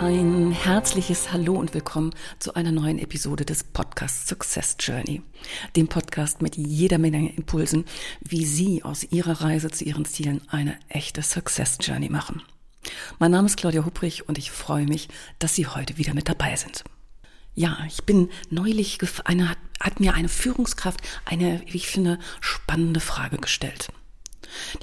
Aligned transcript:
Ein 0.00 0.50
herzliches 0.50 1.32
Hallo 1.32 1.54
und 1.54 1.72
willkommen 1.72 2.14
zu 2.40 2.54
einer 2.54 2.72
neuen 2.72 2.98
Episode 2.98 3.44
des 3.44 3.62
Podcasts 3.62 4.28
Success 4.28 4.76
Journey, 4.80 5.22
dem 5.76 5.88
Podcast 5.88 6.42
mit 6.42 6.56
jeder 6.56 6.98
Menge 6.98 7.32
Impulsen, 7.34 7.84
wie 8.20 8.44
Sie 8.44 8.82
aus 8.82 9.04
Ihrer 9.04 9.40
Reise 9.40 9.70
zu 9.70 9.84
Ihren 9.84 10.04
Zielen 10.04 10.42
eine 10.48 10.76
echte 10.88 11.22
Success 11.22 11.78
Journey 11.80 12.08
machen. 12.08 12.42
Mein 13.18 13.30
Name 13.30 13.46
ist 13.46 13.56
Claudia 13.56 13.84
Hubrich 13.84 14.28
und 14.28 14.36
ich 14.36 14.50
freue 14.50 14.86
mich, 14.86 15.08
dass 15.38 15.54
Sie 15.54 15.66
heute 15.66 15.96
wieder 15.96 16.12
mit 16.12 16.28
dabei 16.28 16.56
sind. 16.56 16.84
Ja, 17.54 17.78
ich 17.86 18.02
bin 18.02 18.30
neulich, 18.50 18.98
eine, 19.24 19.48
hat, 19.48 19.58
hat 19.80 20.00
mir 20.00 20.14
eine 20.14 20.28
Führungskraft 20.28 21.00
eine, 21.24 21.62
wie 21.68 21.76
ich 21.76 21.86
finde, 21.86 22.18
spannende 22.40 23.00
Frage 23.00 23.36
gestellt. 23.36 23.88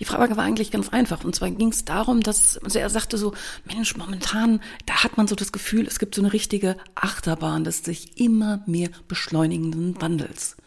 Die 0.02 0.06
Frage 0.06 0.36
war 0.36 0.44
eigentlich 0.44 0.72
ganz 0.72 0.90
einfach. 0.90 1.24
Und 1.24 1.36
zwar 1.36 1.52
ging 1.52 1.70
es 1.70 1.86
darum, 1.86 2.22
dass 2.22 2.58
also 2.58 2.80
er 2.80 2.90
sagte 2.90 3.20
so, 3.20 3.36
Mensch, 3.66 3.96
momentan, 3.96 4.60
da 4.88 5.04
hat 5.04 5.16
man 5.16 5.28
so 5.28 5.36
das 5.36 5.52
Gefühl, 5.52 5.86
es 5.86 6.00
gibt 6.00 6.16
so 6.16 6.24
eine 6.24 6.34
richtige 6.34 6.76
Achterbahn 6.96 7.64
des 7.64 7.84
sich 7.84 8.20
immer 8.20 8.64
mehr 8.66 8.90
beschleunigenden 9.08 10.02
Wandels. 10.02 10.58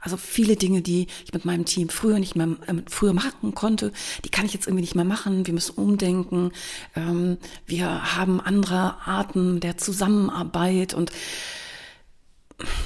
Also 0.00 0.16
viele 0.16 0.56
Dinge, 0.56 0.80
die 0.80 1.06
ich 1.26 1.34
mit 1.34 1.44
meinem 1.44 1.66
Team 1.66 1.90
früher 1.90 2.18
nicht 2.18 2.34
mehr 2.34 2.48
äh, 2.66 2.76
früher 2.88 3.12
machen 3.12 3.54
konnte, 3.54 3.92
die 4.24 4.30
kann 4.30 4.46
ich 4.46 4.54
jetzt 4.54 4.66
irgendwie 4.66 4.84
nicht 4.84 4.94
mehr 4.94 5.04
machen. 5.04 5.46
Wir 5.46 5.52
müssen 5.52 5.76
umdenken. 5.76 6.52
Ähm, 6.96 7.36
wir 7.66 8.16
haben 8.16 8.40
andere 8.40 9.06
Arten 9.06 9.60
der 9.60 9.76
Zusammenarbeit 9.76 10.94
und 10.94 11.12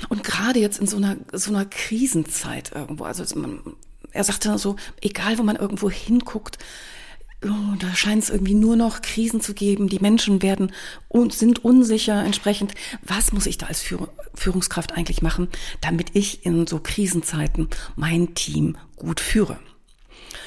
und 0.08 0.24
gerade 0.24 0.58
jetzt 0.58 0.80
in 0.80 0.88
so 0.88 0.96
einer 0.96 1.16
so 1.32 1.50
einer 1.50 1.64
Krisenzeit 1.64 2.72
irgendwo, 2.74 3.04
also 3.04 3.24
man, 3.38 3.60
er 4.12 4.24
sagte 4.24 4.56
so, 4.58 4.76
egal 5.00 5.38
wo 5.38 5.42
man 5.42 5.56
irgendwo 5.56 5.90
hinguckt, 5.90 6.58
oh, 7.44 7.76
da 7.78 7.94
scheint 7.94 8.22
es 8.22 8.30
irgendwie 8.30 8.54
nur 8.54 8.76
noch 8.76 9.02
Krisen 9.02 9.40
zu 9.40 9.54
geben. 9.54 9.88
Die 9.88 9.98
Menschen 9.98 10.42
werden 10.42 10.72
und 11.08 11.32
sind 11.32 11.64
unsicher. 11.64 12.24
Entsprechend, 12.24 12.74
was 13.02 13.32
muss 13.32 13.46
ich 13.46 13.58
da 13.58 13.66
als 13.66 13.82
Führungskraft 14.34 14.92
eigentlich 14.92 15.22
machen, 15.22 15.48
damit 15.80 16.14
ich 16.14 16.46
in 16.46 16.66
so 16.66 16.78
Krisenzeiten 16.78 17.68
mein 17.96 18.34
Team 18.34 18.76
gut 18.96 19.20
führe? 19.20 19.58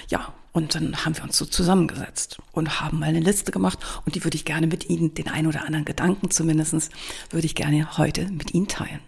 Ja, 0.09 0.33
und 0.51 0.75
dann 0.75 1.03
haben 1.03 1.17
wir 1.17 1.23
uns 1.23 1.37
so 1.37 1.45
zusammengesetzt 1.45 2.37
und 2.53 2.79
haben 2.79 2.99
mal 2.99 3.09
eine 3.09 3.19
Liste 3.19 3.51
gemacht 3.51 3.79
und 4.05 4.15
die 4.15 4.23
würde 4.23 4.37
ich 4.37 4.45
gerne 4.45 4.67
mit 4.67 4.89
Ihnen, 4.89 5.13
den 5.13 5.27
ein 5.27 5.47
oder 5.47 5.65
anderen 5.65 5.83
Gedanken 5.83 6.31
zumindestens, 6.31 6.89
würde 7.29 7.45
ich 7.45 7.55
gerne 7.55 7.97
heute 7.97 8.29
mit 8.29 8.53
Ihnen 8.53 8.67
teilen. 8.67 9.01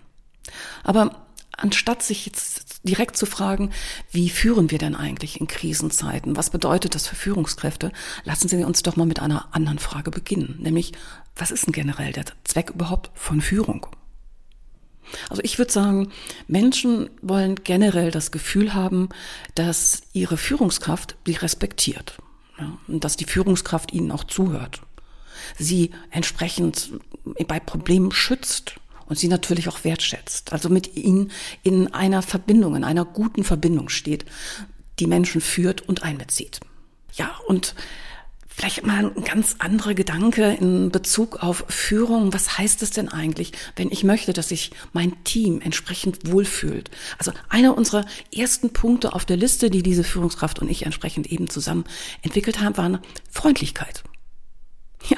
Aber 0.83 1.26
anstatt 1.57 2.03
sich 2.03 2.25
jetzt 2.25 2.87
direkt 2.87 3.17
zu 3.17 3.25
fragen, 3.25 3.71
wie 4.11 4.29
führen 4.29 4.71
wir 4.71 4.77
denn 4.77 4.95
eigentlich 4.95 5.41
in 5.41 5.47
Krisenzeiten? 5.47 6.37
Was 6.37 6.49
bedeutet 6.49 6.95
das 6.95 7.07
für 7.07 7.15
Führungskräfte? 7.15 7.91
Lassen 8.23 8.47
Sie 8.47 8.63
uns 8.63 8.83
doch 8.83 8.95
mal 8.95 9.05
mit 9.05 9.19
einer 9.19 9.49
anderen 9.51 9.79
Frage 9.79 10.11
beginnen, 10.11 10.57
nämlich, 10.59 10.93
was 11.35 11.51
ist 11.51 11.65
denn 11.65 11.73
generell 11.73 12.13
der 12.13 12.25
Zweck 12.43 12.69
überhaupt 12.69 13.11
von 13.15 13.41
Führung? 13.41 13.87
Also 15.29 15.41
ich 15.43 15.57
würde 15.57 15.71
sagen, 15.71 16.11
Menschen 16.47 17.09
wollen 17.21 17.55
generell 17.63 18.11
das 18.11 18.31
Gefühl 18.31 18.73
haben, 18.73 19.09
dass 19.55 20.01
ihre 20.13 20.37
Führungskraft 20.37 21.15
sie 21.25 21.35
respektiert 21.35 22.17
ja, 22.59 22.77
und 22.87 23.03
dass 23.03 23.15
die 23.15 23.25
Führungskraft 23.25 23.93
ihnen 23.93 24.11
auch 24.11 24.25
zuhört. 24.25 24.81
Sie 25.57 25.91
entsprechend 26.11 26.91
bei 27.47 27.59
Problemen 27.59 28.11
schützt 28.11 28.75
und 29.07 29.17
sie 29.17 29.27
natürlich 29.27 29.67
auch 29.69 29.83
wertschätzt. 29.83 30.53
Also 30.53 30.69
mit 30.69 30.95
ihnen 30.95 31.31
in 31.63 31.93
einer 31.93 32.21
Verbindung, 32.21 32.75
in 32.75 32.83
einer 32.83 33.05
guten 33.05 33.43
Verbindung 33.43 33.89
steht, 33.89 34.25
die 34.99 35.07
Menschen 35.07 35.41
führt 35.41 35.87
und 35.87 36.03
einbezieht. 36.03 36.59
Ja, 37.13 37.35
und 37.47 37.75
Vielleicht 38.59 38.83
mal 38.87 39.13
ein 39.15 39.23
ganz 39.23 39.57
anderer 39.59 39.93
Gedanke 39.93 40.57
in 40.59 40.89
Bezug 40.89 41.43
auf 41.43 41.63
Führung. 41.67 42.33
Was 42.33 42.57
heißt 42.57 42.81
es 42.81 42.89
denn 42.89 43.07
eigentlich, 43.07 43.51
wenn 43.75 43.91
ich 43.91 44.03
möchte, 44.03 44.33
dass 44.33 44.49
sich 44.49 44.71
mein 44.93 45.23
Team 45.23 45.61
entsprechend 45.61 46.31
wohlfühlt? 46.31 46.89
Also 47.19 47.33
einer 47.49 47.77
unserer 47.77 48.03
ersten 48.35 48.73
Punkte 48.73 49.13
auf 49.13 49.25
der 49.25 49.37
Liste, 49.37 49.69
die 49.69 49.83
diese 49.83 50.03
Führungskraft 50.03 50.57
und 50.57 50.71
ich 50.71 50.87
entsprechend 50.87 51.31
eben 51.31 51.51
zusammen 51.51 51.83
entwickelt 52.23 52.59
haben, 52.59 52.75
waren 52.77 52.99
Freundlichkeit. 53.29 54.01
Ja. 55.07 55.17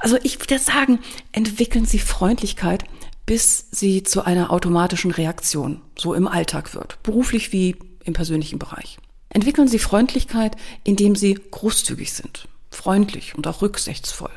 Also 0.00 0.18
ich 0.22 0.38
würde 0.38 0.58
sagen, 0.58 0.98
entwickeln 1.32 1.86
Sie 1.86 1.98
Freundlichkeit 1.98 2.84
bis 3.26 3.66
sie 3.70 4.02
zu 4.02 4.24
einer 4.24 4.50
automatischen 4.50 5.10
Reaktion, 5.10 5.80
so 5.96 6.14
im 6.14 6.28
Alltag 6.28 6.74
wird, 6.74 7.02
beruflich 7.02 7.52
wie 7.52 7.76
im 8.04 8.12
persönlichen 8.12 8.58
Bereich. 8.58 8.98
Entwickeln 9.28 9.68
Sie 9.68 9.78
Freundlichkeit, 9.78 10.56
indem 10.82 11.14
Sie 11.14 11.34
großzügig 11.34 12.12
sind, 12.12 12.48
freundlich 12.70 13.36
und 13.36 13.46
auch 13.46 13.62
rücksichtsvoll. 13.62 14.32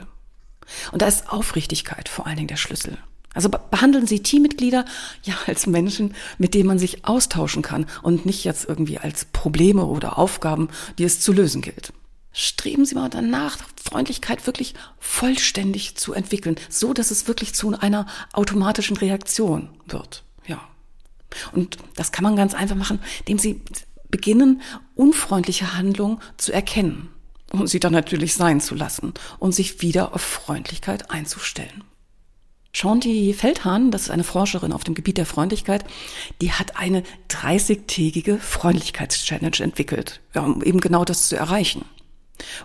Und 0.92 1.02
da 1.02 1.08
ist 1.08 1.30
Aufrichtigkeit 1.30 2.10
vor 2.10 2.28
allen 2.28 2.38
Dingen 2.38 2.48
der 2.48 2.58
Schlüssel. 2.58 2.98
Also 3.34 3.50
behandeln 3.50 4.06
Sie 4.06 4.22
Teammitglieder 4.22 4.86
ja 5.24 5.34
als 5.48 5.66
Menschen, 5.66 6.14
mit 6.38 6.54
denen 6.54 6.68
man 6.68 6.80
sich 6.80 7.06
austauschen 7.06 7.64
kann 7.64 7.88
und 8.04 8.26
nicht 8.26 8.44
jetzt 8.44 8.70
irgendwie 8.70 9.00
als 9.00 9.26
Probleme 9.26 9.86
oder 9.86 10.20
Aufgaben, 10.20 10.70
die 11.00 11.04
es 11.04 11.20
zu 11.20 11.34
lösen 11.34 11.62
gilt 11.62 11.94
streben 12.34 12.86
Sie 12.86 12.96
mal 12.96 13.10
danach, 13.10 13.58
Freundlichkeit 13.82 14.46
wirklich 14.46 14.74
vollständig 15.00 15.96
zu 15.96 16.14
entwickeln, 16.14 16.56
so 16.70 16.94
dass 16.94 17.12
es 17.12 17.28
wirklich 17.28 17.54
zu 17.54 17.78
einer 17.80 18.08
automatischen 18.34 18.98
Reaktion 18.98 19.70
wird. 19.86 20.24
Ja. 20.46 20.62
Und 21.52 21.78
das 21.96 22.12
kann 22.12 22.24
man 22.24 22.36
ganz 22.36 22.54
einfach 22.54 22.76
machen, 22.76 23.00
indem 23.20 23.40
Sie 23.40 23.62
beginnen, 24.10 24.62
unfreundliche 24.96 25.76
Handlungen 25.76 26.20
zu 26.38 26.52
erkennen 26.52 27.10
und 27.54 27.68
sie 27.68 27.80
dann 27.80 27.94
natürlich 27.94 28.34
sein 28.34 28.60
zu 28.60 28.76
lassen 28.76 29.14
und 29.40 29.54
sich 29.54 29.82
wieder 29.82 30.14
auf 30.14 30.22
Freundlichkeit 30.22 31.12
einzustellen. 31.12 31.84
Shanti 32.76 33.34
Feldhahn, 33.34 33.92
das 33.92 34.04
ist 34.04 34.10
eine 34.10 34.24
Forscherin 34.24 34.74
auf 34.74 34.84
dem 34.84 34.96
Gebiet 34.96 35.18
der 35.18 35.28
Freundlichkeit, 35.28 35.86
die 36.42 36.52
hat 36.52 36.78
eine 36.78 37.04
30-tägige 37.30 38.40
Freundlichkeitschallenge 38.40 39.60
entwickelt, 39.60 40.22
ja, 40.34 40.42
um 40.42 40.64
eben 40.64 40.80
genau 40.80 41.06
das 41.06 41.28
zu 41.28 41.36
erreichen. 41.36 41.86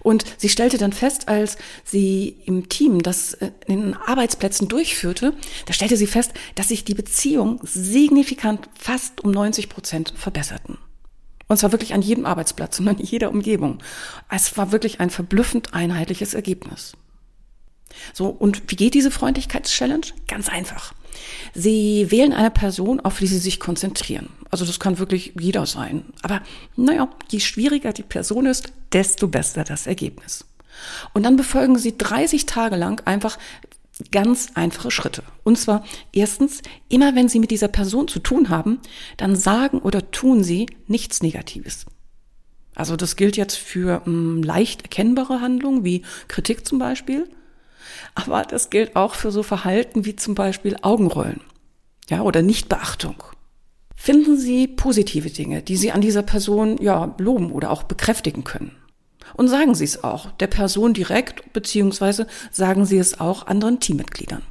Und 0.00 0.24
sie 0.38 0.48
stellte 0.48 0.78
dann 0.78 0.92
fest, 0.92 1.28
als 1.28 1.56
sie 1.84 2.36
im 2.46 2.68
Team 2.68 3.02
das 3.02 3.34
äh, 3.34 3.50
in 3.66 3.94
Arbeitsplätzen 3.94 4.68
durchführte, 4.68 5.34
da 5.66 5.72
stellte 5.72 5.96
sie 5.96 6.06
fest, 6.06 6.32
dass 6.54 6.68
sich 6.68 6.84
die 6.84 6.94
Beziehungen 6.94 7.60
signifikant 7.62 8.68
fast 8.78 9.22
um 9.22 9.30
90 9.30 9.68
Prozent 9.68 10.14
verbesserten. 10.16 10.78
Und 11.48 11.58
zwar 11.58 11.72
wirklich 11.72 11.94
an 11.94 12.02
jedem 12.02 12.26
Arbeitsplatz 12.26 12.78
und 12.78 12.86
in 12.88 13.06
jeder 13.06 13.30
Umgebung. 13.30 13.78
Es 14.30 14.56
war 14.58 14.70
wirklich 14.70 15.00
ein 15.00 15.10
verblüffend 15.10 15.72
einheitliches 15.72 16.34
Ergebnis. 16.34 16.92
So, 18.12 18.28
und 18.28 18.70
wie 18.70 18.76
geht 18.76 18.94
diese 18.94 19.10
Freundlichkeitschallenge? 19.10 20.08
Ganz 20.26 20.48
einfach. 20.48 20.92
Sie 21.54 22.10
wählen 22.10 22.32
eine 22.32 22.50
Person, 22.50 23.00
auf 23.00 23.18
die 23.18 23.26
Sie 23.26 23.38
sich 23.38 23.60
konzentrieren. 23.60 24.28
Also 24.50 24.64
das 24.64 24.80
kann 24.80 24.98
wirklich 24.98 25.34
jeder 25.38 25.66
sein. 25.66 26.04
Aber 26.22 26.42
naja, 26.76 27.08
je 27.30 27.40
schwieriger 27.40 27.92
die 27.92 28.02
Person 28.02 28.46
ist, 28.46 28.72
desto 28.92 29.28
besser 29.28 29.64
das 29.64 29.86
Ergebnis. 29.86 30.44
Und 31.12 31.24
dann 31.24 31.36
befolgen 31.36 31.78
Sie 31.78 31.96
30 31.96 32.46
Tage 32.46 32.76
lang 32.76 33.02
einfach 33.06 33.38
ganz 34.12 34.50
einfache 34.54 34.90
Schritte. 34.90 35.22
Und 35.44 35.58
zwar 35.58 35.84
erstens, 36.12 36.62
immer 36.88 37.14
wenn 37.14 37.28
Sie 37.28 37.40
mit 37.40 37.50
dieser 37.50 37.68
Person 37.68 38.08
zu 38.08 38.20
tun 38.20 38.48
haben, 38.48 38.80
dann 39.16 39.36
sagen 39.36 39.80
oder 39.80 40.10
tun 40.10 40.44
Sie 40.44 40.66
nichts 40.86 41.22
Negatives. 41.22 41.86
Also 42.74 42.94
das 42.94 43.16
gilt 43.16 43.36
jetzt 43.36 43.56
für 43.56 44.02
ähm, 44.06 44.42
leicht 44.42 44.82
erkennbare 44.82 45.40
Handlungen 45.40 45.84
wie 45.84 46.02
Kritik 46.28 46.64
zum 46.64 46.78
Beispiel. 46.78 47.28
Aber 48.14 48.42
das 48.42 48.70
gilt 48.70 48.96
auch 48.96 49.14
für 49.14 49.30
so 49.30 49.42
Verhalten 49.42 50.04
wie 50.04 50.16
zum 50.16 50.34
Beispiel 50.34 50.76
Augenrollen. 50.82 51.40
Ja, 52.08 52.22
oder 52.22 52.42
Nichtbeachtung. 52.42 53.22
Finden 53.94 54.38
Sie 54.38 54.68
positive 54.68 55.30
Dinge, 55.30 55.62
die 55.62 55.76
Sie 55.76 55.92
an 55.92 56.00
dieser 56.00 56.22
Person, 56.22 56.78
ja, 56.80 57.14
loben 57.18 57.50
oder 57.50 57.70
auch 57.70 57.82
bekräftigen 57.82 58.44
können. 58.44 58.76
Und 59.34 59.48
sagen 59.48 59.74
Sie 59.74 59.84
es 59.84 60.04
auch 60.04 60.30
der 60.32 60.46
Person 60.46 60.94
direkt, 60.94 61.52
beziehungsweise 61.52 62.26
sagen 62.50 62.86
Sie 62.86 62.96
es 62.96 63.20
auch 63.20 63.46
anderen 63.46 63.80
Teammitgliedern. 63.80 64.42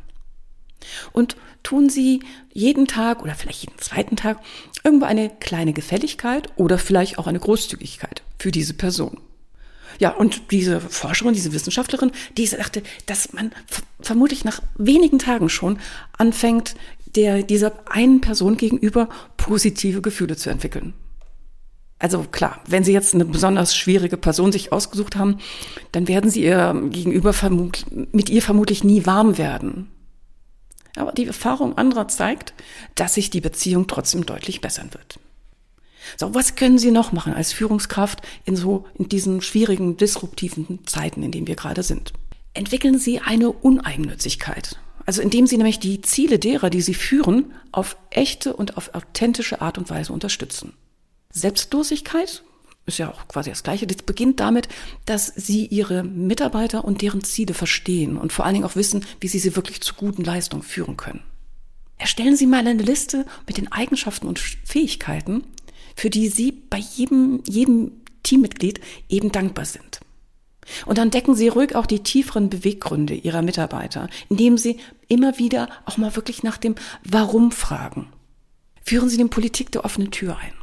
Und 1.14 1.38
tun 1.64 1.90
Sie 1.90 2.22
jeden 2.54 2.88
Tag 2.88 3.22
oder 3.24 3.36
vielleicht 3.36 3.64
jeden 3.64 3.80
zweiten 3.80 4.16
Tag 4.16 4.40
irgendwo 4.84 5.06
eine 5.06 5.30
kleine 5.30 5.74
Gefälligkeit 5.74 6.50
oder 6.56 6.78
vielleicht 6.78 7.18
auch 7.18 7.28
eine 7.28 7.40
Großzügigkeit 7.40 8.24
für 8.38 8.52
diese 8.52 8.74
Person. 8.74 9.20
Ja, 10.00 10.12
und 10.12 10.52
diese 10.52 10.80
Forscherin, 10.80 11.34
diese 11.34 11.54
Wissenschaftlerin, 11.54 12.12
die 12.38 12.46
sagte, 12.46 12.84
dass 13.06 13.34
man 13.34 13.52
vermutlich 14.00 14.44
nach 14.46 14.62
wenigen 14.78 15.20
Tagen 15.20 15.50
schon 15.50 15.80
anfängt, 16.18 16.76
der 17.16 17.44
dieser 17.44 17.74
einen 17.90 18.22
Person 18.22 18.58
gegenüber 18.58 19.10
positive 19.38 20.02
Gefühle 20.02 20.36
zu 20.36 20.50
entwickeln. 20.50 20.94
Also 22.00 22.24
klar, 22.24 22.62
wenn 22.68 22.84
Sie 22.84 22.94
jetzt 22.94 23.16
eine 23.16 23.26
besonders 23.26 23.76
schwierige 23.76 24.18
Person 24.18 24.52
sich 24.52 24.72
ausgesucht 24.72 25.16
haben, 25.16 25.40
dann 25.94 26.08
werden 26.08 26.30
Sie 26.30 26.44
ihr 26.44 26.80
gegenüber 26.92 27.34
mit 28.12 28.30
ihr 28.30 28.42
vermutlich 28.44 28.84
nie 28.84 29.08
warm 29.08 29.38
werden. 29.40 29.90
Aber 30.96 31.12
die 31.12 31.26
Erfahrung 31.26 31.78
anderer 31.78 32.08
zeigt, 32.08 32.54
dass 32.96 33.16
sich 33.16 33.30
die 33.30 33.42
Beziehung 33.42 33.88
trotzdem 33.88 34.26
deutlich 34.26 34.62
bessern 34.62 34.90
wird. 34.94 35.20
So, 36.16 36.34
was 36.34 36.56
können 36.56 36.78
Sie 36.78 36.92
noch 36.92 37.12
machen 37.12 37.34
als 37.34 37.52
Führungskraft 37.54 38.22
in 38.46 38.56
so, 38.56 38.86
in 38.96 39.10
diesen 39.10 39.42
schwierigen, 39.42 39.98
disruptiven 39.98 40.86
Zeiten, 40.86 41.24
in 41.24 41.32
denen 41.32 41.48
wir 41.48 41.56
gerade 41.56 41.84
sind? 41.84 42.14
Entwickeln 42.54 43.00
Sie 43.00 43.20
eine 43.20 43.52
Uneigennützigkeit. 43.52 44.80
Also 45.06 45.22
indem 45.22 45.48
Sie 45.48 45.58
nämlich 45.58 45.80
die 45.80 46.02
Ziele 46.02 46.40
derer, 46.40 46.70
die 46.70 46.82
Sie 46.82 46.94
führen, 46.94 47.54
auf 47.72 47.98
echte 48.10 48.54
und 48.54 48.78
auf 48.78 48.94
authentische 48.94 49.62
Art 49.62 49.78
und 49.78 49.90
Weise 49.90 50.14
unterstützen. 50.14 50.74
Selbstlosigkeit 51.32 52.44
ist 52.88 52.98
ja 52.98 53.12
auch 53.12 53.28
quasi 53.28 53.50
das 53.50 53.64
Gleiche. 53.64 53.86
Das 53.86 53.98
beginnt 53.98 54.40
damit, 54.40 54.68
dass 55.06 55.28
sie 55.28 55.66
ihre 55.66 56.04
Mitarbeiter 56.04 56.86
und 56.86 57.02
deren 57.02 57.24
Ziele 57.24 57.54
verstehen 57.54 58.18
und 58.18 58.32
vor 58.32 58.46
allen 58.46 58.56
Dingen 58.56 58.66
auch 58.66 58.76
wissen, 58.76 59.06
wie 59.20 59.28
sie 59.28 59.40
sie 59.40 59.56
wirklich 59.56 59.82
zu 59.82 59.94
guten 59.94 60.24
Leistungen 60.24 60.64
führen 60.64 60.98
können. 60.98 61.22
Erstellen 62.00 62.38
Sie 62.38 62.46
mal 62.46 62.60
eine 62.60 62.74
Liste 62.74 63.26
mit 63.48 63.58
den 63.58 63.72
Eigenschaften 63.72 64.28
und 64.28 64.40
Fähigkeiten, 64.40 65.44
für 65.98 66.10
die 66.10 66.30
Sie 66.30 66.52
bei 66.52 66.78
jedem, 66.78 67.44
jedem 67.46 67.92
Teammitglied 68.24 68.80
eben 69.10 69.32
dankbar 69.34 69.66
sind. 69.66 70.00
Und 70.86 70.98
dann 70.98 71.12
decken 71.12 71.36
Sie 71.36 71.48
ruhig 71.48 71.76
auch 71.76 71.86
die 71.86 72.04
tieferen 72.04 72.50
Beweggründe 72.50 73.16
Ihrer 73.16 73.42
Mitarbeiter, 73.42 74.10
indem 74.30 74.58
Sie 74.58 74.78
immer 75.08 75.38
wieder 75.40 75.70
auch 75.86 75.98
mal 75.98 76.16
wirklich 76.16 76.44
nach 76.44 76.58
dem 76.58 76.76
Warum 77.04 77.52
fragen. 77.52 78.08
Führen 78.84 79.10
Sie 79.10 79.18
den 79.18 79.30
Politik 79.30 79.72
der 79.72 79.84
offenen 79.84 80.12
Tür 80.12 80.38
ein 80.38 80.54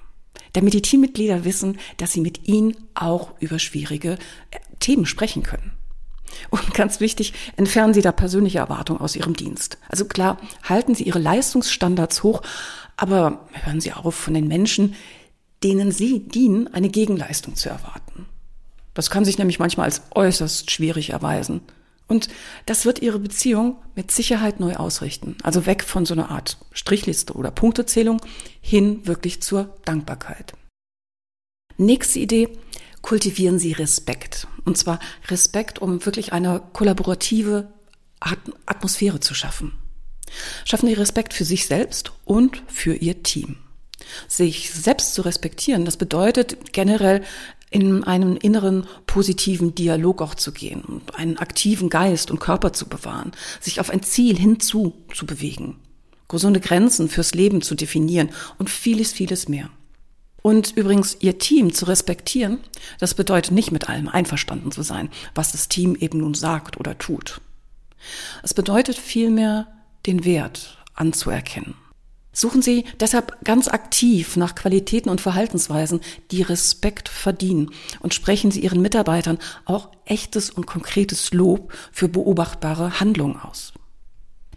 damit 0.55 0.73
die 0.73 0.83
Teammitglieder 0.83 1.45
wissen, 1.45 1.79
dass 1.99 2.13
sie 2.13 2.21
mit 2.21 2.47
ihnen 2.47 2.77
auch 2.95 3.33
über 3.41 3.59
schwierige 3.59 4.13
äh, 4.13 4.59
Themen 4.79 5.05
sprechen 5.05 5.43
können. 5.43 5.73
Und 6.51 6.75
ganz 6.75 7.01
wichtig, 7.01 7.35
entfernen 7.57 7.95
Sie 7.95 8.03
da 8.03 8.13
persönliche 8.13 8.59
Erwartungen 8.59 9.01
aus 9.01 9.15
Ihrem 9.15 9.35
Dienst. 9.35 9.79
Also 9.89 10.05
klar, 10.05 10.39
halten 10.63 10.95
Sie 10.95 11.05
Ihre 11.05 11.19
Leistungsstandards 11.19 12.23
hoch, 12.23 12.43
aber 12.97 13.47
hören 13.53 13.81
Sie 13.81 13.93
auf, 13.93 14.15
von 14.15 14.35
den 14.35 14.49
Menschen, 14.49 14.95
denen 15.64 15.90
Sie 15.90 16.20
dienen, 16.20 16.72
eine 16.72 16.90
Gegenleistung 16.90 17.56
zu 17.56 17.70
erwarten. 17.70 18.26
Das 18.93 19.11
kann 19.11 19.25
sich 19.25 19.38
nämlich 19.38 19.58
manchmal 19.58 19.87
als 19.87 20.02
äußerst 20.14 20.70
schwierig 20.70 21.11
erweisen. 21.11 21.62
Und 22.06 22.28
das 22.66 22.84
wird 22.84 23.00
ihre 23.00 23.19
Beziehung 23.19 23.76
mit 23.96 24.11
Sicherheit 24.11 24.61
neu 24.61 24.76
ausrichten. 24.76 25.37
Also 25.43 25.66
weg 25.66 25.82
von 25.82 26.05
so 26.05 26.14
einer 26.14 26.31
Art 26.31 26.58
Strichliste 26.72 27.32
oder 27.32 27.50
Punktezählung 27.50 28.20
hin 28.61 29.06
wirklich 29.06 29.43
zur 29.43 29.75
Dankbarkeit. 29.84 30.52
Nächste 31.76 32.20
Idee, 32.20 32.50
kultivieren 33.00 33.58
Sie 33.58 33.72
Respekt. 33.72 34.46
Und 34.64 34.76
zwar 34.76 35.00
Respekt, 35.28 35.81
um 35.81 36.05
wirklich 36.05 36.32
eine 36.32 36.62
kollaborative 36.72 37.72
Atmosphäre 38.66 39.20
zu 39.20 39.34
schaffen. 39.34 39.72
Schaffen 40.64 40.88
Sie 40.88 40.94
Respekt 40.94 41.34
für 41.34 41.44
sich 41.44 41.66
selbst 41.66 42.12
und 42.25 42.62
für 42.69 42.94
Ihr 42.94 43.22
Team. 43.22 43.63
Sich 44.29 44.71
selbst 44.73 45.15
zu 45.15 45.23
respektieren, 45.23 45.85
das 45.85 45.97
bedeutet 45.97 46.73
generell 46.73 47.23
in 47.75 48.05
einen 48.05 48.37
inneren 48.37 48.87
positiven 49.06 49.75
Dialog 49.75 50.23
auch 50.23 50.37
zu 50.37 50.53
gehen, 50.53 51.03
einen 51.15 51.39
aktiven 51.39 51.89
Geist 51.91 52.31
und 52.31 52.39
Körper 52.39 52.73
zu 52.73 52.89
bewahren, 52.89 53.33
sich 53.61 53.81
auf 53.81 53.91
ein 53.91 54.03
Ziel 54.03 54.39
hinzu 54.39 54.95
zu 55.12 55.27
bewegen, 55.27 55.81
gesunde 56.29 56.61
Grenzen 56.61 57.09
fürs 57.09 57.35
Leben 57.35 57.62
zu 57.62 57.75
definieren 57.75 58.31
und 58.59 58.71
vieles, 58.71 59.12
vieles 59.12 59.49
mehr. 59.49 59.71
Und 60.41 60.77
übrigens, 60.77 61.17
ihr 61.21 61.39
Team 61.39 61.73
zu 61.73 61.87
respektieren, 61.87 62.59
das 63.00 63.15
bedeutet 63.15 63.50
nicht 63.53 63.73
mit 63.73 63.89
allem 63.89 64.09
einverstanden 64.09 64.71
zu 64.71 64.83
sein, 64.83 65.11
was 65.35 65.50
das 65.50 65.69
Team 65.69 65.97
eben 65.97 66.19
nun 66.19 66.35
sagt 66.35 66.79
oder 66.79 66.97
tut. 66.97 67.41
Es 68.45 68.55
bedeutet 68.55 68.97
vielmehr, 68.97 69.67
den 70.07 70.25
Wert 70.25 70.79
anzuerkennen 70.95 71.75
Suchen 72.37 72.63
Sie 72.63 72.85
deshalb 72.99 73.43
ganz 73.45 73.69
aktiv 73.69 74.37
nach 74.37 74.57
Qualitäten 74.57 75.09
und 75.09 75.21
Verhaltensweisen, 75.21 76.01
die 76.33 76.43
Respekt 76.43 77.09
verdienen 77.09 77.71
und 78.01 78.13
sprechen 78.13 78.51
Sie 78.51 78.61
Ihren 78.61 78.83
Mitarbeitern 78.83 79.39
auch 79.65 79.91
echtes 80.05 80.51
und 80.51 80.67
konkretes 80.67 81.33
Lob 81.33 81.73
für 81.93 82.09
beobachtbare 82.09 82.99
Handlungen 82.99 83.41
aus. 83.41 83.73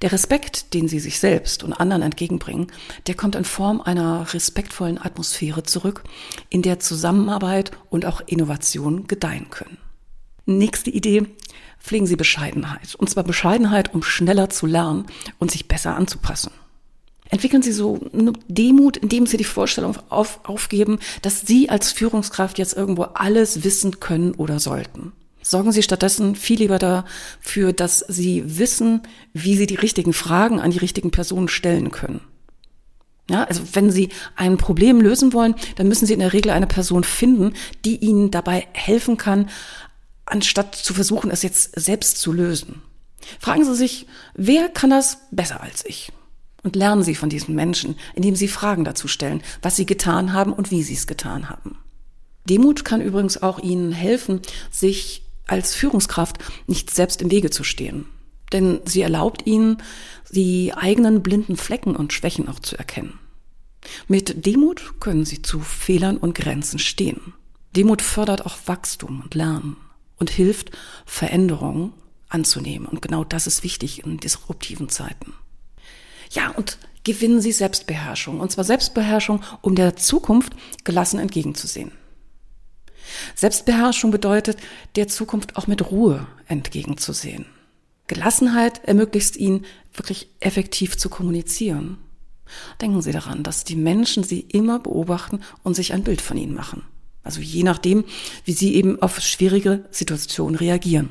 Der 0.01 0.11
Respekt, 0.11 0.73
den 0.73 0.87
Sie 0.87 0.99
sich 0.99 1.19
selbst 1.19 1.63
und 1.63 1.73
anderen 1.73 2.01
entgegenbringen, 2.01 2.67
der 3.05 3.15
kommt 3.15 3.35
in 3.35 3.45
Form 3.45 3.79
einer 3.79 4.33
respektvollen 4.33 4.99
Atmosphäre 4.99 5.63
zurück, 5.63 6.03
in 6.49 6.63
der 6.63 6.79
Zusammenarbeit 6.79 7.71
und 7.89 8.05
auch 8.05 8.21
Innovation 8.21 9.07
gedeihen 9.07 9.49
können. 9.49 9.77
Nächste 10.45 10.89
Idee. 10.89 11.25
Pflegen 11.79 12.07
Sie 12.07 12.15
Bescheidenheit. 12.15 12.95
Und 12.95 13.09
zwar 13.09 13.23
Bescheidenheit, 13.23 13.93
um 13.93 14.01
schneller 14.01 14.49
zu 14.49 14.65
lernen 14.65 15.05
und 15.37 15.51
sich 15.51 15.67
besser 15.67 15.95
anzupassen. 15.95 16.51
Entwickeln 17.29 17.61
Sie 17.61 17.71
so 17.71 17.99
eine 18.13 18.33
Demut, 18.47 18.97
indem 18.97 19.25
Sie 19.25 19.37
die 19.37 19.43
Vorstellung 19.43 19.97
auf, 20.09 20.39
aufgeben, 20.43 20.99
dass 21.21 21.41
Sie 21.41 21.69
als 21.69 21.91
Führungskraft 21.91 22.57
jetzt 22.57 22.75
irgendwo 22.75 23.03
alles 23.03 23.63
wissen 23.63 23.99
können 23.99 24.33
oder 24.33 24.59
sollten. 24.59 25.11
Sorgen 25.41 25.71
Sie 25.71 25.83
stattdessen 25.83 26.35
viel 26.35 26.59
lieber 26.59 26.77
dafür, 26.77 27.73
dass 27.73 27.99
Sie 27.99 28.57
wissen, 28.59 29.01
wie 29.33 29.55
Sie 29.55 29.67
die 29.67 29.75
richtigen 29.75 30.13
Fragen 30.13 30.59
an 30.59 30.71
die 30.71 30.77
richtigen 30.77 31.11
Personen 31.11 31.47
stellen 31.47 31.91
können. 31.91 32.21
Ja, 33.29 33.43
also 33.43 33.61
wenn 33.73 33.91
Sie 33.91 34.09
ein 34.35 34.57
Problem 34.57 35.01
lösen 35.01 35.33
wollen, 35.33 35.55
dann 35.75 35.87
müssen 35.87 36.05
Sie 36.05 36.13
in 36.13 36.19
der 36.19 36.33
Regel 36.33 36.51
eine 36.51 36.67
Person 36.67 37.03
finden, 37.03 37.53
die 37.83 37.97
Ihnen 37.97 38.31
dabei 38.31 38.67
helfen 38.73 39.17
kann, 39.17 39.49
anstatt 40.25 40.75
zu 40.75 40.93
versuchen, 40.93 41.31
es 41.31 41.43
jetzt 41.43 41.79
selbst 41.79 42.19
zu 42.19 42.31
lösen. 42.31 42.81
Fragen 43.39 43.65
Sie 43.65 43.75
sich, 43.75 44.07
wer 44.33 44.69
kann 44.69 44.89
das 44.89 45.19
besser 45.31 45.61
als 45.61 45.85
ich? 45.85 46.11
Und 46.67 46.75
lernen 46.75 47.01
Sie 47.01 47.15
von 47.15 47.29
diesen 47.29 47.55
Menschen, 47.55 47.95
indem 48.13 48.35
Sie 48.35 48.49
Fragen 48.49 48.83
dazu 48.83 49.07
stellen, 49.07 49.41
was 49.61 49.77
sie 49.77 49.85
getan 49.85 50.33
haben 50.33 50.51
und 50.51 50.69
wie 50.69 50.83
sie 50.83 50.95
es 50.95 51.07
getan 51.07 51.49
haben. 51.49 51.77
Demut 52.43 52.83
kann 52.83 52.99
übrigens 52.99 53.41
auch 53.41 53.59
Ihnen 53.59 53.93
helfen, 53.93 54.41
sich 54.69 55.23
als 55.47 55.75
Führungskraft 55.75 56.39
nicht 56.67 56.93
selbst 56.93 57.21
im 57.21 57.31
Wege 57.31 57.51
zu 57.51 57.63
stehen. 57.63 58.03
Denn 58.51 58.81
sie 58.83 59.01
erlaubt 59.01 59.47
Ihnen, 59.47 59.77
die 60.29 60.73
eigenen 60.75 61.23
blinden 61.23 61.55
Flecken 61.55 61.95
und 61.95 62.11
Schwächen 62.11 62.49
auch 62.49 62.59
zu 62.59 62.77
erkennen. 62.77 63.17
Mit 64.09 64.45
Demut 64.45 64.99
können 64.99 65.23
Sie 65.23 65.41
zu 65.41 65.61
Fehlern 65.61 66.17
und 66.17 66.35
Grenzen 66.35 66.79
stehen. 66.79 67.33
Demut 67.77 68.01
fördert 68.01 68.45
auch 68.45 68.57
Wachstum 68.65 69.21
und 69.21 69.35
Lernen 69.35 69.77
und 70.17 70.29
hilft, 70.29 70.71
Veränderungen 71.05 71.93
anzunehmen. 72.27 72.87
Und 72.87 73.01
genau 73.01 73.23
das 73.23 73.47
ist 73.47 73.63
wichtig 73.63 74.03
in 74.03 74.17
disruptiven 74.17 74.89
Zeiten. 74.89 75.33
Ja, 76.31 76.49
und 76.51 76.77
gewinnen 77.03 77.41
Sie 77.41 77.51
Selbstbeherrschung. 77.51 78.39
Und 78.39 78.51
zwar 78.51 78.63
Selbstbeherrschung, 78.63 79.41
um 79.61 79.75
der 79.75 79.95
Zukunft 79.95 80.53
gelassen 80.83 81.19
entgegenzusehen. 81.19 81.91
Selbstbeherrschung 83.35 84.11
bedeutet, 84.11 84.57
der 84.95 85.07
Zukunft 85.07 85.55
auch 85.55 85.67
mit 85.67 85.91
Ruhe 85.91 86.27
entgegenzusehen. 86.47 87.45
Gelassenheit 88.07 88.83
ermöglicht 88.85 89.35
Ihnen, 89.35 89.65
wirklich 89.93 90.29
effektiv 90.39 90.97
zu 90.97 91.09
kommunizieren. 91.09 91.97
Denken 92.81 93.01
Sie 93.01 93.11
daran, 93.11 93.43
dass 93.43 93.63
die 93.63 93.75
Menschen 93.75 94.23
Sie 94.23 94.39
immer 94.39 94.79
beobachten 94.79 95.41
und 95.63 95.75
sich 95.75 95.93
ein 95.93 96.03
Bild 96.03 96.21
von 96.21 96.37
Ihnen 96.37 96.53
machen. 96.53 96.83
Also 97.23 97.41
je 97.41 97.63
nachdem, 97.63 98.05
wie 98.45 98.53
Sie 98.53 98.75
eben 98.75 99.01
auf 99.01 99.19
schwierige 99.19 99.85
Situationen 99.91 100.55
reagieren. 100.55 101.09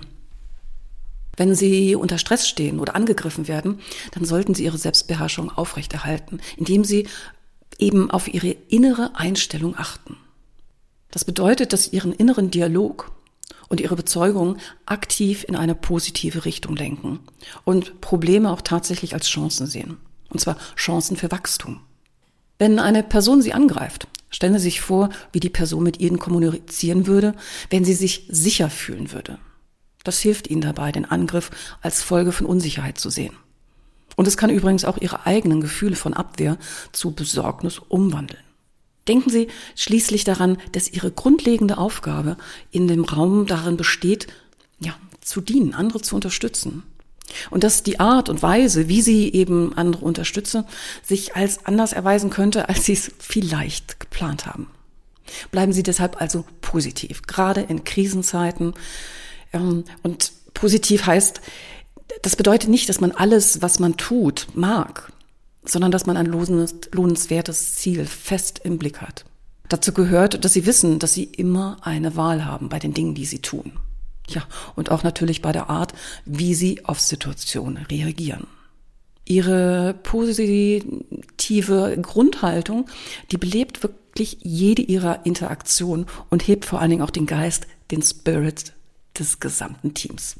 Wenn 1.37 1.55
Sie 1.55 1.95
unter 1.95 2.19
Stress 2.19 2.49
stehen 2.49 2.81
oder 2.81 2.95
angegriffen 2.95 3.49
werden, 3.49 3.81
dann 4.13 4.25
sollten 4.25 4.55
Sie 4.55 4.65
Ihre 4.65 4.79
Selbstbeherrschung 4.79 5.51
aufrechterhalten, 5.51 6.41
indem 6.57 6.85
Sie 6.85 7.07
eben 7.79 8.11
auf 8.11 8.33
Ihre 8.33 8.57
innere 8.69 9.13
Einstellung 9.15 9.77
achten. 9.77 10.17
Das 11.11 11.25
bedeutet, 11.25 11.73
dass 11.73 11.85
Sie 11.85 11.97
Ihren 11.97 12.13
inneren 12.13 12.51
Dialog 12.51 13.13
und 13.69 13.81
Ihre 13.81 13.97
Bezeugung 13.97 14.57
aktiv 14.87 15.45
in 15.47 15.57
eine 15.57 15.75
positive 15.75 16.45
Richtung 16.45 16.77
lenken 16.77 17.21
und 17.65 18.01
Probleme 18.01 18.51
auch 18.51 18.63
tatsächlich 18.63 19.15
als 19.15 19.29
Chancen 19.29 19.67
sehen. 19.67 19.99
Und 20.31 20.41
zwar 20.41 20.57
Chancen 20.77 21.17
für 21.17 21.31
Wachstum. 21.31 21.81
Wenn 22.59 22.79
eine 22.79 23.03
Person 23.03 23.43
Sie 23.43 23.53
angreift, 23.53 24.09
stellen 24.31 24.55
Sie 24.55 24.61
sich 24.61 24.81
vor, 24.81 25.11
wie 25.33 25.41
die 25.41 25.51
Person 25.51 25.83
mit 25.83 26.01
Ihnen 26.01 26.19
kommunizieren 26.19 27.07
würde, 27.07 27.35
wenn 27.71 27.85
sie 27.85 27.95
sich 27.95 28.27
sicher 28.29 28.71
fühlen 28.71 29.13
würde. 29.13 29.39
Das 30.07 30.21
hilft 30.21 30.49
Ihnen 30.49 30.61
dabei, 30.61 30.93
den 30.93 31.05
Angriff 31.05 31.51
als 31.83 32.01
Folge 32.01 32.31
von 32.31 32.47
Unsicherheit 32.47 32.97
zu 32.97 33.11
sehen. 33.11 33.35
Und 34.15 34.29
es 34.29 34.37
kann 34.37 34.51
übrigens 34.51 34.85
auch 34.85 34.99
Ihre 34.99 35.27
eigenen 35.27 35.61
Gefühle 35.61 35.97
von 35.97 36.15
Abwehr 36.15 36.59
zu 36.93 37.11
Besorgnis 37.11 37.81
umwandeln. 37.81 38.43
Denken 39.09 39.31
Sie 39.31 39.49
schließlich 39.75 40.23
daran, 40.23 40.59
dass 40.71 40.93
Ihre 40.93 41.11
grundlegende 41.11 41.77
Aufgabe 41.77 42.37
in 42.71 42.87
dem 42.87 43.03
Raum 43.05 43.47
darin 43.47 43.77
besteht, 43.77 44.29
ja, 44.79 44.95
zu 45.21 45.41
dienen, 45.41 45.75
andere 45.75 46.01
zu 46.01 46.15
unterstützen. 46.15 46.85
Und 47.51 47.65
dass 47.65 47.83
die 47.83 47.99
Art 47.99 48.29
und 48.29 48.43
Weise, 48.43 48.87
wie 48.87 49.03
sie 49.03 49.33
eben 49.33 49.77
andere 49.77 50.05
unterstützen, 50.05 50.65
sich 51.03 51.35
als 51.35 51.67
anders 51.67 51.93
erweisen 51.93 52.31
könnte, 52.31 52.69
als 52.69 52.85
sie 52.85 52.93
es 52.93 53.11
vielleicht 53.19 53.99
geplant 53.99 54.47
haben. 54.47 54.69
Bleiben 55.51 55.73
Sie 55.73 55.83
deshalb 55.83 56.21
also 56.21 56.45
positiv, 56.61 57.23
gerade 57.23 57.63
in 57.63 57.83
Krisenzeiten. 57.83 58.75
Ähm, 59.53 59.85
und 60.03 60.33
positiv 60.55 61.07
heißt, 61.07 61.41
das 62.23 62.37
bedeutet 62.37 62.71
nicht, 62.71 62.89
dass 62.89 63.01
man 63.01 63.13
alles, 63.13 63.63
was 63.63 63.79
man 63.79 63.97
tut, 63.97 64.49
mag, 64.55 65.13
sondern 65.65 65.91
dass 65.91 66.07
man 66.07 66.17
ein 66.17 66.27
lohnenswertes 66.27 67.75
Ziel 67.75 68.07
fest 68.07 68.61
im 68.65 68.79
Blick 68.79 69.01
hat. 69.01 69.25
Dazu 69.69 69.93
gehört, 69.93 70.45
dass 70.45 70.53
Sie 70.53 70.67
wissen, 70.67 70.99
dass 70.99 71.15
Sie 71.15 71.25
immer 71.25 71.79
eine 71.83 72.17
Wahl 72.17 72.45
haben 72.45 72.69
bei 72.69 72.79
den 72.79 72.95
Dingen, 72.95 73.15
die 73.15 73.27
Sie 73.27 73.41
tun. 73.41 73.73
Ja, 74.29 74.43
und 74.75 74.91
auch 74.91 75.03
natürlich 75.03 75.43
bei 75.43 75.53
der 75.53 75.71
Art, 75.71 75.93
wie 76.25 76.55
sie 76.55 76.85
auf 76.85 77.01
Situationen 77.01 77.85
reagieren. 77.87 78.47
Ihre 79.25 79.95
positive 80.03 81.99
Grundhaltung, 82.01 82.87
die 83.31 83.39
belebt 83.39 83.83
wirklich 83.83 84.39
jede 84.43 84.83
ihrer 84.83 85.27
Interaktion 85.27 86.07
und 86.31 86.47
hebt 86.47 86.65
vor 86.65 86.81
allen 86.81 86.91
Dingen 86.91 87.03
auch 87.03 87.11
den 87.11 87.27
Geist, 87.27 87.67
den 87.91 88.03
Spirit 88.03 88.73
des 89.19 89.41
gesamten 89.41 89.95
Teams. 89.95 90.37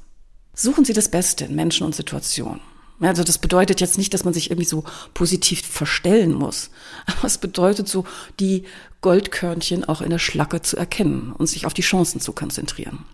Suchen 0.55 0.85
Sie 0.85 0.93
das 0.93 1.11
Beste 1.11 1.45
in 1.45 1.55
Menschen 1.55 1.85
und 1.87 1.95
Situationen. 1.95 2.61
Also 3.01 3.25
das 3.25 3.39
bedeutet 3.39 3.81
jetzt 3.81 3.99
nicht, 3.99 4.15
dass 4.15 4.25
man 4.25 4.33
sich 4.33 4.51
irgendwie 4.51 4.69
so 4.69 4.85
positiv 5.13 5.61
verstellen 5.67 6.33
muss, 6.33 6.71
aber 7.07 7.27
es 7.27 7.39
bedeutet 7.39 7.89
so, 7.89 8.05
die 8.41 8.65
Goldkörnchen 9.03 9.85
auch 9.85 10.01
in 10.01 10.11
der 10.11 10.19
Schlacke 10.19 10.63
zu 10.63 10.77
erkennen 10.77 11.33
und 11.33 11.47
sich 11.47 11.67
auf 11.67 11.75
die 11.75 11.83
Chancen 11.83 12.21
zu 12.21 12.33
konzentrieren. 12.33 13.05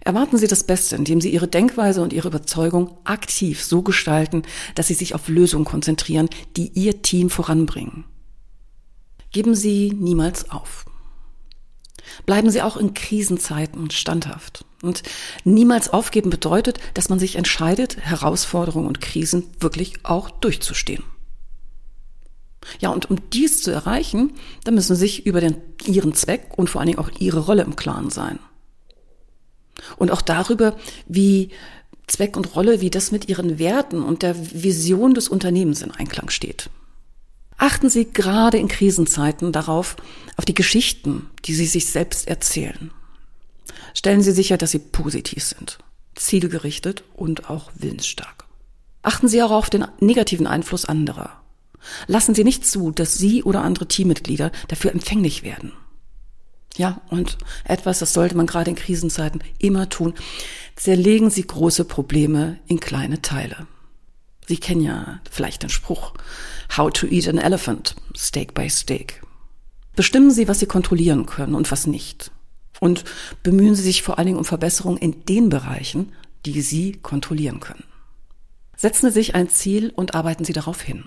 Erwarten 0.00 0.36
Sie 0.36 0.46
das 0.46 0.64
Beste, 0.64 0.96
indem 0.96 1.22
Sie 1.22 1.30
Ihre 1.30 1.48
Denkweise 1.48 2.02
und 2.02 2.12
Ihre 2.12 2.28
Überzeugung 2.28 2.98
aktiv 3.04 3.64
so 3.64 3.80
gestalten, 3.80 4.42
dass 4.74 4.88
Sie 4.88 4.94
sich 4.94 5.14
auf 5.14 5.28
Lösungen 5.28 5.64
konzentrieren, 5.64 6.28
die 6.58 6.68
Ihr 6.74 7.00
Team 7.00 7.30
voranbringen. 7.30 8.04
Geben 9.32 9.54
Sie 9.54 9.92
niemals 9.98 10.50
auf. 10.50 10.84
Bleiben 12.26 12.50
Sie 12.50 12.60
auch 12.60 12.76
in 12.76 12.92
Krisenzeiten 12.92 13.90
standhaft. 13.90 14.66
Und 14.84 15.02
niemals 15.44 15.92
aufgeben 15.92 16.30
bedeutet, 16.30 16.78
dass 16.94 17.08
man 17.08 17.18
sich 17.18 17.36
entscheidet, 17.36 17.98
Herausforderungen 17.98 18.86
und 18.86 19.00
Krisen 19.00 19.44
wirklich 19.60 20.04
auch 20.04 20.30
durchzustehen. 20.30 21.02
Ja, 22.78 22.90
und 22.90 23.10
um 23.10 23.18
dies 23.30 23.62
zu 23.62 23.70
erreichen, 23.70 24.32
da 24.64 24.72
müssen 24.72 24.94
Sie 24.94 25.00
sich 25.00 25.26
über 25.26 25.40
den, 25.40 25.56
Ihren 25.86 26.14
Zweck 26.14 26.52
und 26.56 26.70
vor 26.70 26.80
allen 26.80 26.88
Dingen 26.88 26.98
auch 26.98 27.10
Ihre 27.18 27.40
Rolle 27.40 27.62
im 27.62 27.76
Klaren 27.76 28.10
sein. 28.10 28.38
Und 29.96 30.10
auch 30.10 30.22
darüber, 30.22 30.76
wie 31.06 31.50
Zweck 32.06 32.36
und 32.36 32.54
Rolle, 32.54 32.80
wie 32.80 32.90
das 32.90 33.12
mit 33.12 33.28
ihren 33.28 33.58
Werten 33.58 34.02
und 34.02 34.22
der 34.22 34.36
Vision 34.52 35.14
des 35.14 35.28
Unternehmens 35.28 35.82
in 35.82 35.90
Einklang 35.90 36.30
steht. 36.30 36.70
Achten 37.56 37.88
Sie 37.88 38.12
gerade 38.12 38.58
in 38.58 38.68
Krisenzeiten 38.68 39.52
darauf, 39.52 39.96
auf 40.36 40.44
die 40.44 40.54
Geschichten, 40.54 41.30
die 41.44 41.54
Sie 41.54 41.66
sich 41.66 41.86
selbst 41.86 42.28
erzählen. 42.28 42.90
Stellen 43.94 44.22
Sie 44.22 44.32
sicher, 44.32 44.58
dass 44.58 44.72
sie 44.72 44.80
positiv 44.80 45.42
sind, 45.42 45.78
zielgerichtet 46.16 47.04
und 47.14 47.48
auch 47.48 47.70
willensstark. 47.76 48.44
Achten 49.02 49.28
Sie 49.28 49.42
auch 49.42 49.50
auf 49.50 49.70
den 49.70 49.86
negativen 50.00 50.46
Einfluss 50.46 50.84
anderer. 50.84 51.40
Lassen 52.06 52.34
Sie 52.34 52.44
nicht 52.44 52.66
zu, 52.66 52.90
dass 52.90 53.14
Sie 53.14 53.42
oder 53.42 53.62
andere 53.62 53.86
Teammitglieder 53.86 54.50
dafür 54.68 54.92
empfänglich 54.92 55.42
werden. 55.42 55.72
Ja, 56.76 57.02
und 57.08 57.38
etwas, 57.64 58.00
das 58.00 58.12
sollte 58.12 58.36
man 58.36 58.46
gerade 58.46 58.70
in 58.70 58.76
Krisenzeiten 58.76 59.42
immer 59.58 59.88
tun. 59.88 60.14
Zerlegen 60.74 61.30
Sie 61.30 61.46
große 61.46 61.84
Probleme 61.84 62.58
in 62.66 62.80
kleine 62.80 63.22
Teile. 63.22 63.66
Sie 64.46 64.56
kennen 64.56 64.82
ja 64.82 65.20
vielleicht 65.30 65.62
den 65.62 65.70
Spruch, 65.70 66.14
How 66.76 66.90
to 66.92 67.06
eat 67.06 67.28
an 67.28 67.38
elephant, 67.38 67.94
steak 68.16 68.54
by 68.54 68.68
steak. 68.68 69.22
Bestimmen 69.94 70.32
Sie, 70.32 70.48
was 70.48 70.58
Sie 70.58 70.66
kontrollieren 70.66 71.26
können 71.26 71.54
und 71.54 71.70
was 71.70 71.86
nicht. 71.86 72.32
Und 72.80 73.04
bemühen 73.42 73.74
Sie 73.74 73.82
sich 73.82 74.02
vor 74.02 74.18
allen 74.18 74.26
Dingen 74.26 74.38
um 74.38 74.44
Verbesserungen 74.44 74.98
in 74.98 75.24
den 75.24 75.48
Bereichen, 75.48 76.12
die 76.44 76.60
Sie 76.60 76.92
kontrollieren 76.92 77.60
können. 77.60 77.84
Setzen 78.76 79.06
Sie 79.06 79.14
sich 79.14 79.34
ein 79.34 79.48
Ziel 79.48 79.92
und 79.94 80.14
arbeiten 80.14 80.44
Sie 80.44 80.52
darauf 80.52 80.82
hin. 80.82 81.04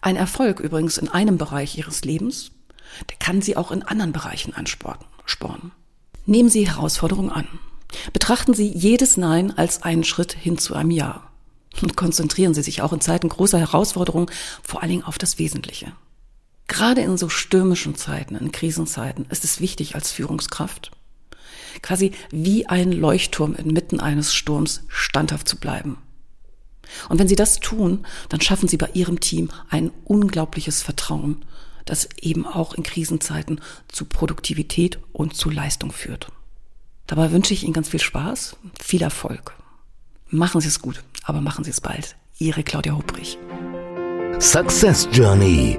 Ein 0.00 0.16
Erfolg 0.16 0.60
übrigens 0.60 0.98
in 0.98 1.08
einem 1.08 1.38
Bereich 1.38 1.78
Ihres 1.78 2.04
Lebens 2.04 2.52
der 3.08 3.16
kann 3.18 3.42
Sie 3.42 3.56
auch 3.56 3.70
in 3.70 3.82
anderen 3.82 4.12
Bereichen 4.12 4.54
anspornen. 4.54 5.72
Nehmen 6.26 6.48
Sie 6.48 6.66
Herausforderungen 6.66 7.30
an. 7.30 7.46
Betrachten 8.12 8.54
Sie 8.54 8.68
jedes 8.68 9.16
Nein 9.16 9.56
als 9.56 9.82
einen 9.82 10.04
Schritt 10.04 10.32
hin 10.32 10.58
zu 10.58 10.74
einem 10.74 10.90
Ja. 10.90 11.22
Und 11.82 11.96
konzentrieren 11.96 12.54
Sie 12.54 12.62
sich 12.62 12.82
auch 12.82 12.92
in 12.92 13.00
Zeiten 13.00 13.28
großer 13.28 13.58
Herausforderungen 13.58 14.30
vor 14.62 14.82
allen 14.82 14.90
Dingen 14.90 15.04
auf 15.04 15.18
das 15.18 15.38
Wesentliche. 15.38 15.92
Gerade 16.70 17.02
in 17.02 17.18
so 17.18 17.28
stürmischen 17.28 17.96
Zeiten, 17.96 18.36
in 18.36 18.52
Krisenzeiten, 18.52 19.26
ist 19.28 19.44
es 19.44 19.60
wichtig 19.60 19.94
als 19.94 20.10
Führungskraft, 20.10 20.92
quasi 21.82 22.12
wie 22.30 22.66
ein 22.66 22.92
Leuchtturm 22.92 23.54
inmitten 23.54 24.00
eines 24.00 24.34
Sturms 24.34 24.84
standhaft 24.88 25.46
zu 25.48 25.58
bleiben. 25.58 25.98
Und 27.08 27.18
wenn 27.18 27.28
Sie 27.28 27.36
das 27.36 27.60
tun, 27.60 28.06
dann 28.30 28.40
schaffen 28.40 28.68
Sie 28.68 28.76
bei 28.76 28.88
Ihrem 28.94 29.20
Team 29.20 29.50
ein 29.68 29.90
unglaubliches 30.04 30.82
Vertrauen 30.82 31.44
das 31.90 32.08
eben 32.20 32.46
auch 32.46 32.74
in 32.74 32.82
Krisenzeiten 32.82 33.60
zu 33.88 34.04
Produktivität 34.04 34.98
und 35.12 35.34
zu 35.34 35.50
Leistung 35.50 35.92
führt. 35.92 36.28
Dabei 37.06 37.32
wünsche 37.32 37.52
ich 37.52 37.64
Ihnen 37.64 37.72
ganz 37.72 37.88
viel 37.88 38.00
Spaß, 38.00 38.56
viel 38.80 39.02
Erfolg. 39.02 39.54
Machen 40.28 40.60
Sie 40.60 40.68
es 40.68 40.80
gut, 40.80 41.02
aber 41.24 41.40
machen 41.40 41.64
Sie 41.64 41.70
es 41.70 41.80
bald. 41.80 42.16
Ihre 42.38 42.62
Claudia 42.62 42.94
Hubrich. 42.94 43.36
Success 44.38 45.08
Journey. 45.12 45.78